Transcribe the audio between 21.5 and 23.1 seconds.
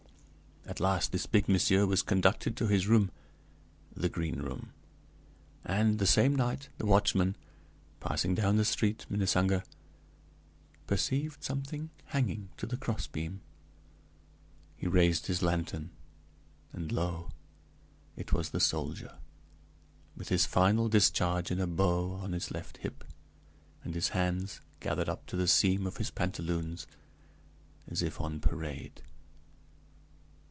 in a bow on his left hip,